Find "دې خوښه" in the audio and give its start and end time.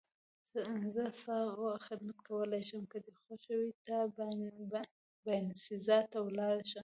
3.05-3.53